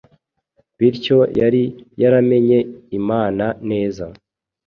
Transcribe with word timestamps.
Bityo 0.77 1.19
yari 1.39 1.63
yaramenye 2.01 2.59
Imana 2.99 3.45
neza 3.69 4.05